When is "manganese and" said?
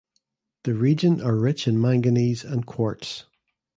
1.79-2.65